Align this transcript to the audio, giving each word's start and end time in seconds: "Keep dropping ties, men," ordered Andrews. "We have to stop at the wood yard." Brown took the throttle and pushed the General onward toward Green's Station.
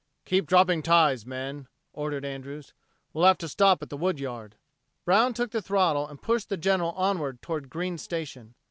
"Keep 0.25 0.47
dropping 0.47 0.81
ties, 0.81 1.27
men," 1.27 1.67
ordered 1.93 2.25
Andrews. 2.25 2.73
"We 3.13 3.21
have 3.25 3.37
to 3.37 3.47
stop 3.47 3.83
at 3.83 3.89
the 3.91 3.97
wood 3.97 4.19
yard." 4.19 4.55
Brown 5.05 5.35
took 5.35 5.51
the 5.51 5.61
throttle 5.61 6.07
and 6.07 6.19
pushed 6.19 6.49
the 6.49 6.57
General 6.57 6.93
onward 6.93 7.39
toward 7.43 7.69
Green's 7.69 8.01
Station. 8.01 8.55